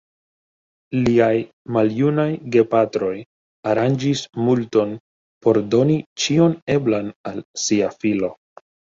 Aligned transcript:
Liaj 1.07 1.33
maljunaj 1.75 2.23
gepatroj 2.55 3.17
aranĝis 3.73 4.23
multon 4.45 4.95
por 5.47 5.59
doni 5.75 5.97
ĉion 6.23 6.55
eblan 6.77 7.13
al 7.33 7.37
sia 7.65 7.91
filo. 8.05 8.31